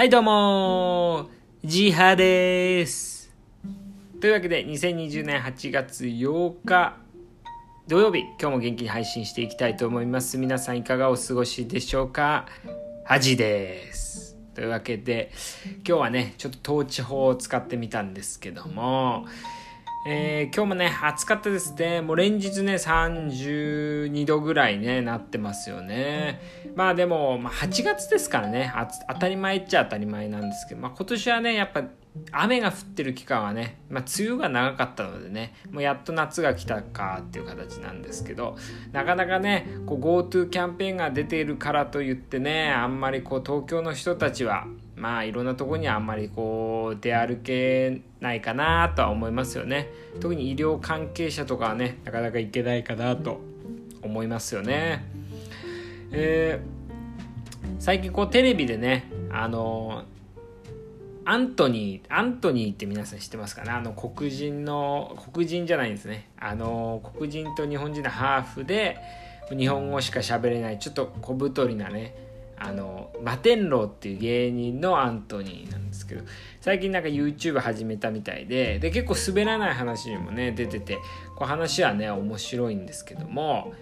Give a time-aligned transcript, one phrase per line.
[0.00, 1.28] はいどうも
[1.62, 3.30] ジハです。
[4.18, 6.96] というわけで2020年8月8日
[7.86, 10.38] 土曜日今日も元気に配信していきたいと思います。
[10.38, 12.46] 皆さんいかがお過ごしでしょうか？
[13.04, 14.38] ハジです。
[14.54, 15.32] というわけで
[15.86, 19.26] 今日はねちょっと統治法を使ってみたんですけども
[20.06, 22.00] えー、今日もね、暑かったですね。
[22.00, 26.40] もう連日ね、32度ぐらいね、なってますよね。
[26.74, 28.72] まあでも、まあ、8月ですからね、
[29.08, 31.84] 当たり前っちゃ当たり前なんですけど、まあ今年はね、やっぱ
[32.32, 38.56] 雨が降ってる期間はね、まあ、梅雨が長かったのでね、もうやっと夏が来たかっていう形なんですけど、
[38.92, 44.66] なかなかね、GoTo キャンペーンが出ているからといってね、あんまりこう東京の人たちは、
[45.00, 49.88] まあいろんなとこにはあんまりこう出歩けないかなとは思いますよね。
[50.20, 53.40] 特に医療関係者とかはねなかなか行けないかなと
[54.02, 55.04] 思いますよね。
[56.12, 60.04] えー、最近こうテレビでねあの
[61.24, 63.70] アントニーアントニーって皆さん知ってますかね？
[63.70, 66.28] あの黒人の黒人じゃないんですね。
[66.38, 68.98] あの黒人と日本人のハーフで
[69.48, 72.14] 日本語しか喋れないちょっと小太りなね
[72.62, 76.24] あのマテンローっていう芸人のアントニーなんですけど
[76.60, 80.98] 最近なんか YouTube 始めたみたいでで結構滑らない話にもね出てて
[81.36, 83.72] こう話はね面白いんですけども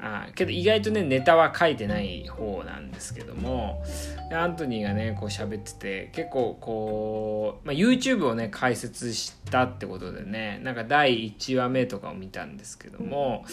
[0.00, 3.84] あけど意外とねネタは書いてない方なんですけども
[4.32, 13.44] アントニーがねこう喋ってて結構こう、まあ、YouTube をね解説したってことでねなんか第1話目とかを見たんですけども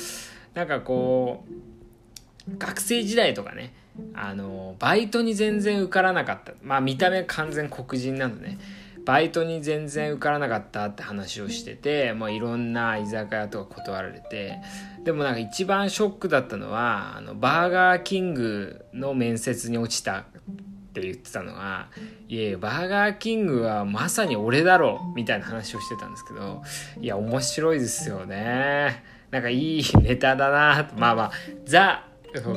[0.55, 3.73] なんかこう学生時代とかね
[4.13, 6.53] あのバイトに全然受からなかった。
[6.63, 8.57] まあ見た目完全黒人なのね。
[9.05, 14.59] バイトに全然受からなかったって話をしてて、まあ、いろんな居酒屋とか断られて。
[15.03, 20.23] でもなんか一番ショックだったのはあのバーガーキングの面接に落ちたっ
[20.93, 21.87] て言ってたのが
[22.27, 26.61] いやいやバーガーキングはまさに俺だろみたいな話をしてたんですけど
[26.99, 29.03] いや面白いですよね。
[29.31, 30.91] なんかいいネタだな。
[30.97, 31.31] まあまあ
[31.65, 32.05] ザ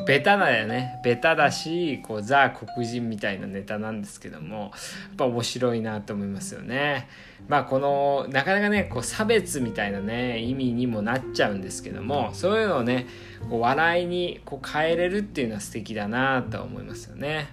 [0.06, 1.00] ベタだよね。
[1.02, 4.70] ベタだしこうザ黒人みたいなネタなんですけどもやっ
[5.16, 7.08] ぱ面白いなと思いますよね。
[7.48, 13.06] まあこのなかなかねこう差別みたいなね意味にもなっちゃうんですけどもそういうのをね
[13.50, 17.48] こう笑いにこう変えれるっていうのは素敵だなと思いますよね。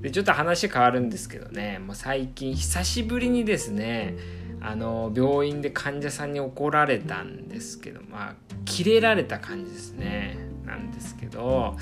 [0.00, 4.14] でちょっと話変わるんですけどねもう最近久しぶりにですね
[4.60, 8.34] あの病院で患者さんに怒られたんですけどまあ
[8.64, 10.53] キレられた感じですね。
[10.64, 11.76] なんですけど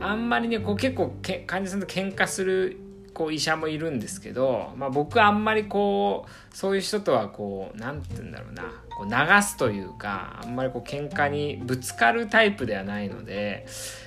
[0.00, 1.14] あんまりねこう結構
[1.46, 2.78] 患者さんと喧嘩する
[3.14, 8.64] こう医者もいるんですけど、まあ、僕あんまりこうそういう人とはこう何て言うんだろうな
[8.96, 13.66] こう流すというかあんまりこう喧嘩にぶつかるタイプではないので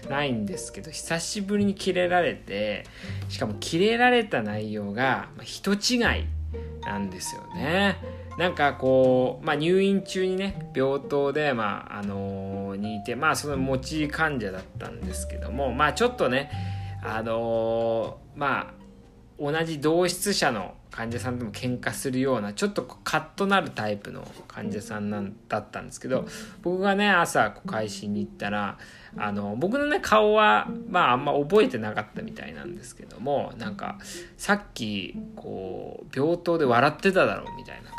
[0.10, 2.86] ないんですけど久しぶりにキレられて
[3.30, 6.00] しかもキレられた内容が人違い
[6.86, 7.98] なんですよね。
[8.38, 16.52] なんかこう、まあ、入院中にね病棟で、まああのー、にいてまあその持ち患者だったんですけどもまあちょっとね
[17.04, 18.74] あのー、まあ
[19.40, 26.26] 同じ同室者の患者さんとも喧嘩するようなちょっとカッとなるタイプの患者さんなんだったんですけど
[26.64, 28.80] 僕がね朝会心に行ったら
[29.16, 34.00] あの僕のね顔はまああんま覚えてなかったみたいなんですけどもなんか
[34.38, 37.92] さっきこう病棟で笑ってただろうみたいな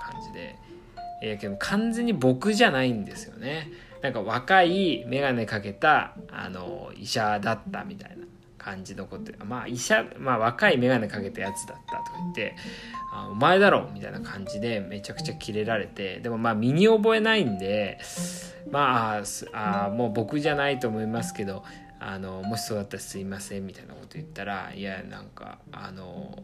[1.22, 3.70] えー、けど完全に僕じゃないんですよね。
[4.02, 8.24] なんか若い眼鏡かけたあの医者だったみたいな
[8.56, 9.32] 感じのこと。
[9.44, 12.54] まあ医者、まあ、若い眼鏡かけたやつだったとか言って
[13.12, 17.98] 「あお前だろ」みたいな感じでめちゃくちゃキレられてでもまあ身に覚えないんで
[18.70, 21.64] まああもう僕じゃないと思いますけど
[22.00, 26.42] あのもしそうだったらすいませんみたいなこと言ったらいやなんかあの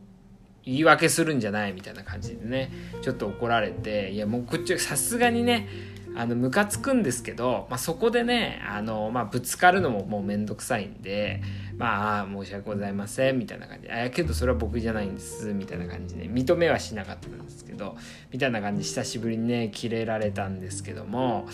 [0.64, 2.70] 言い訳するんじゃないみたいな感じでね
[3.02, 5.68] ちょっと怒られていやもうこっちさすがにね
[6.16, 11.42] あのムカつくんですけど、まあ、そこでねあの、まあ、ぶつかるのももうめんどくさいんで
[11.76, 17.96] まあ申し訳ございませんみたいな感じであけどそれは僕じゃないんですみたいな感じで認めはしなかったんですけど
[18.30, 21.48] みたいな感じで久しぶりにねキレられたんですけども、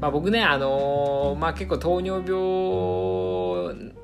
[0.00, 3.96] まあ、僕ねあのまあ結構糖尿病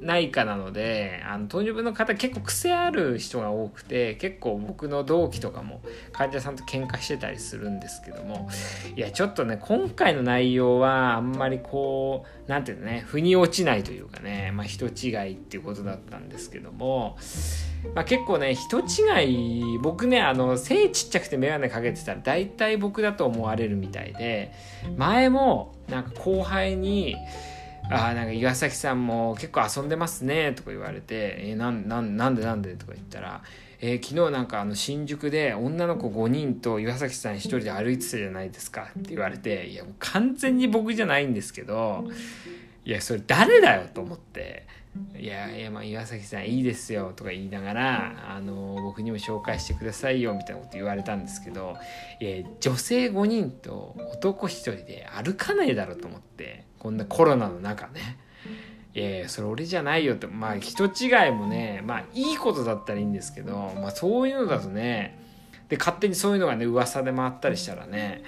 [0.00, 5.80] 内科なのであの糖尿病の方結構癖ある人が多くて結構僕の同期とかも
[6.12, 8.48] 患者さんと喧嘩してたりするんですけども
[8.94, 17.16] いやちょっとね今回の内容はあんまりこう何て言うのね腑に落ちないというかね、まあ、人違いっていうことだったんですけども、
[17.94, 24.52] まあ、結構ね人違い僕ねあの背ちっちゃくて眼鏡かけてたら大体僕だと思われるみたいで
[24.96, 27.16] 前もなんか後輩に
[27.90, 32.74] あなんか岩崎さんも結構遊んでますねとか言われて、えー、なんなんなんでなんで？
[32.74, 33.42] とか言ったら、
[33.80, 42.04] えー、昨日なんかあの新宿で女の子5人と岩崎さん1人で歩いてたじゃないですかって言われていやもう完全に僕じゃないんですけど
[42.84, 44.66] いやそれ誰だよと思って。
[45.18, 51.76] いやいやまあ岩崎さんいいですよとか言いながらあの僕にも紹介してくださいよみたいなこと言われたんですけど
[52.20, 58.18] い女性5人と男1人で歩かないだろうと思ってこんなコロナの中ね。
[58.94, 65.22] いやいやそれ俺じゃないよってまあ人違いもねまあいいことだったらいいんですけどまあそういうのだとね
[65.68, 68.22] で勝手にそういうのがね噂で回ったりしたらね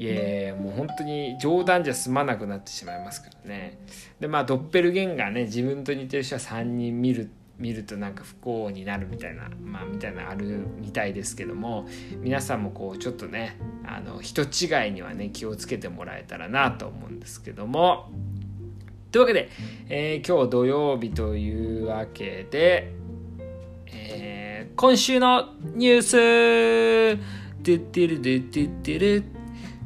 [0.00, 3.78] いやもう本当に冗談じゃ済まなくなってしまいますからね。
[4.18, 11.86] でまあドッペルゲンガーね自分と似てる人は3人見る見るとなんか不幸になるみたいなまあみたいなあるみたいですけども
[12.16, 18.10] 皆さんもこうちょっとねあの人違いにはね気をつけてもらえたらなと思うんですけども。
[19.12, 19.50] というわけで、
[19.90, 22.92] えー、今日土曜日というわけで、
[23.92, 27.40] えー、今週のニュース。
[27.62, 29.24] でってるでってってる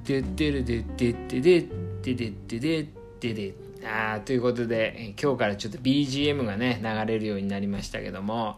[0.05, 1.61] でってるでってってで
[2.03, 2.89] でででで
[3.21, 3.55] でで。
[3.87, 8.57] あということで今日からちょっと BGM がね流れるようになりましたけども、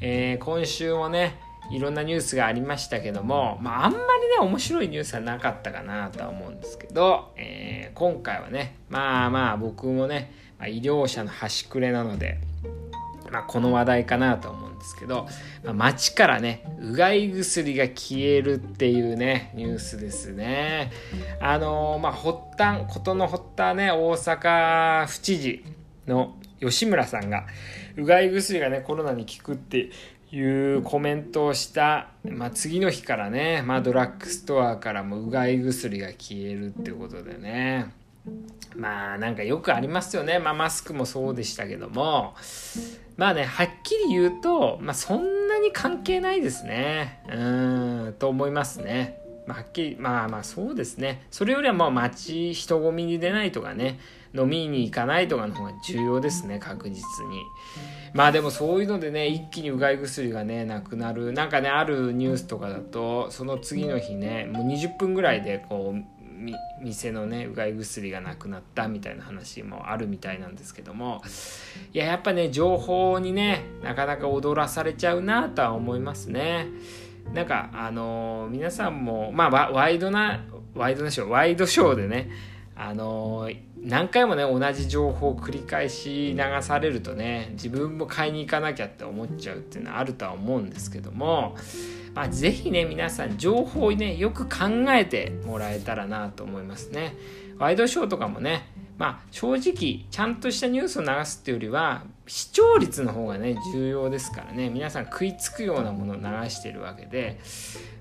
[0.00, 1.38] えー、今週もね
[1.70, 4.06] いろんなニュースがありましたけども、まあ、あんまりね
[4.40, 12.38] 面白いニュースはなかったかなとは思うんですけど、えー、今回はねまあまあ僕もね、まあ、医療者の端くれなので、
[13.30, 15.26] まあ、この話題かなと思うですけど、
[15.64, 20.92] まあ、街からねうがい薬が消えるっていうねニュースですね。
[21.40, 25.64] あのー、まあ発端事の発端ね大阪府知事
[26.06, 27.46] の吉村さんが
[27.96, 29.90] うがい薬がねコロナに効くって
[30.30, 30.40] い
[30.74, 38.03] うコメントをした、まあ、次の日からね、まあ、ドラッグストアからもうがい薬が消えるってことでね。
[38.76, 42.34] まあなんかよくありますよね、まあ、マスクもそうでしたけども。
[43.16, 47.22] まあねはっきり言うと、まあ、そんなに関係ないですね。
[47.30, 49.20] うんと思いますね。
[49.46, 51.26] まあ、はっきりまあまあそうですね。
[51.30, 54.00] それよりはもう街人混みに出ないとかね。
[54.36, 57.40] 飲みに行かないとかの方が重要ですね確実に。
[58.12, 61.32] まあでもそういうのでね一気にうがい薬がねなくなる。
[61.32, 66.13] なんかねあるニュースとかだとその次の日ねもう20分ぐらいでこう
[66.80, 71.22] 店のねうがい薬がなくなったみたいな話もあるみたいなんですけども。
[71.92, 76.68] いややっぱね情報にねなかなか踊らされちゃうなとは思いますね。
[77.32, 80.44] なんかあのー、皆さんもまあワイドな
[80.74, 82.30] ワイドなショーワイドショーでね
[82.76, 83.48] あの
[83.80, 91.56] 何回もね同じ情報を繰り返し流されるとね自分も買いに行かなきゃって思っちゃうっていうのはあるとは思うんですけども、
[92.14, 97.16] まあ、是非ね皆さん情報をねよく考えてもらえたらなと思いますね。
[97.58, 98.68] ワイドショーとかもね
[98.98, 107.38] まあ正直ちゃんとしたニュースを流すっていうよりは視聴率の方がね重要ですからね皆さん食いつくようなものを流してるわけで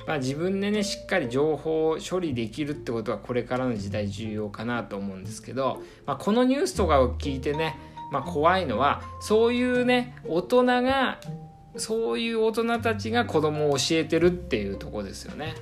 [0.08, 7.78] まあ、自分でねしっかり情報を処理できるってことはこれからの時代重要かなと思うんですけど、まあ、このニュースとかを聞いてね、
[8.12, 11.20] まあ、怖いのはそういうね大人が
[11.78, 15.56] そういう大人たちが子供を教えてるっていうとこですよね。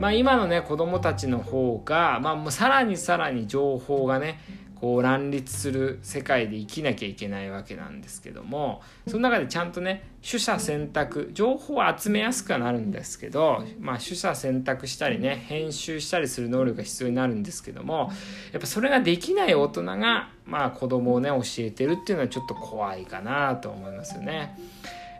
[0.00, 4.40] まあ、今のね子供たちの方が、まあ、もうさらにさらに情報がね
[4.84, 18.10] こう乱立する世界で生きなきゃいけないわけなんですけどもその中でちゃんとね取捨選択情報を集めやすくはなるんですけど、まあ、取捨選択したりね編集したりする能力が必要になるんですけども
[18.52, 24.58] やっぱそれができない大人が、まあ、子供をね教えてるっていうのはちょっと怖いかなと思いますよね。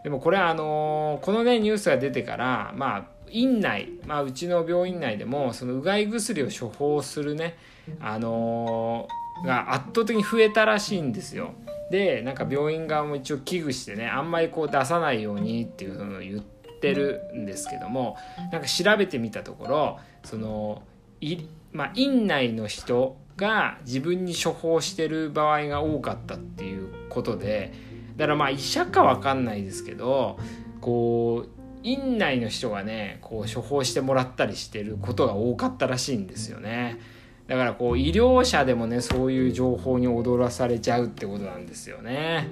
[0.04, 7.56] でもこれはあのー、このねニュースが出てからまあ院内、まあ、うちの病院内でもそのうがい薬を処方するね
[8.00, 11.54] あのーが圧倒的に増えたらしいんですよ。
[11.90, 18.16] でなんか病院側も一応危惧してねあんまりこう出さないようにっていうのを言ってるんですけども
[18.52, 20.82] なんか調べてみたところその
[21.20, 27.72] い、まあ、院内の人が自分に処方してる場合が多かったっていうことで
[28.16, 30.38] だからまあ医者か分かんないですけど
[30.80, 31.50] こう
[31.82, 36.98] 院内の人がねこう処方してもらったりしてることが多かったらしいんですよね。
[37.46, 42.48] だからこう医療者でもねそういう情報に踊らされちゃうってことなんですよね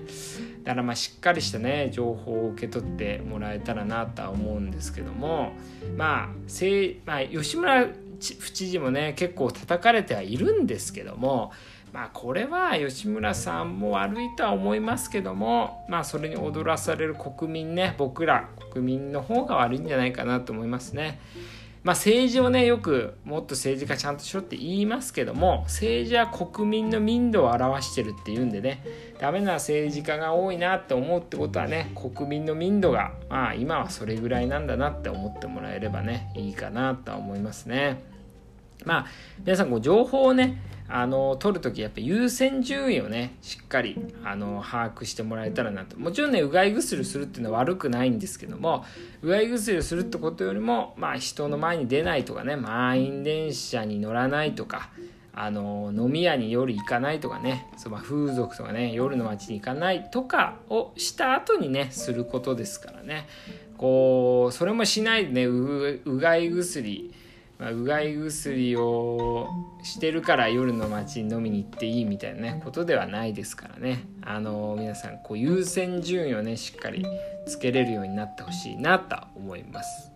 [0.65, 5.53] だからまあしっかりしたね情報を受け取ってもらえたらなとは思うんですけども
[5.97, 11.53] まあせまあ、吉村府知事もね結構叩かれてはいるんですけども
[11.93, 21.21] まあこれは吉村さんも悪いとは思いますけどもまあそれに踊らされる国民ね僕ら国民の方が悪いんじゃないかなと思いますね。
[21.85, 28.85] まあ、政治をねよくもっと政治家ちゃんとしろって言いますけども政治は国民の民度を表してるっていうんでね
[29.19, 38.01] ダメな政治家が多いなって思うってことはね国民の民度がまあ今はそれぐらいなんだなって思ってもらえればねいいかなとは思いますね。
[38.85, 39.07] まあ
[39.45, 40.63] 皆さんこう情報をね
[40.95, 45.99] あの取るときやっぱ優先順位をねしっかりあの把握してもらえたらなと。
[45.99, 48.85] もちろんねうがい薬するっていうのは悪くないんですけども
[49.23, 54.91] うがい薬をするってことよりもまあ人の前に出ないとかね満員電車に乗らないとか
[55.33, 63.27] あの飲み屋に夜行かないとかねその風俗とかね夜の街に行かないとかをした後にねすることですからね。
[63.79, 67.15] こうそれもしないでねうがい薬
[67.63, 69.49] まあ、うがい薬を
[69.85, 77.07] してるから夜の街に飲みに行っていいみたいなねことではないですからねあの皆さんこう優先順位をねしっかり
[77.47, 80.11] つけれるようになってほしいなと思います。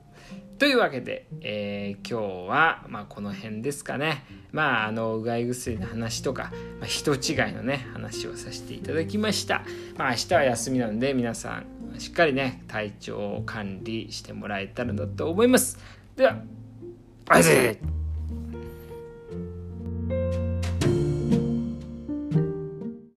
[0.59, 4.25] というわけで、えー、今日は、まあ、この辺ですかね。
[4.53, 6.51] まあ、あの、うがい薬の話とか、
[6.81, 7.19] まあ、人違い
[7.53, 9.65] のね、話をさせていただきました。
[9.99, 11.63] まあ、明日は休みなので、皆さ
[11.95, 15.79] ん、しっかりね、体調を管理してもらえたらなと思います。
[16.17, 16.39] では、
[17.29, 17.79] ¡Ay, sí!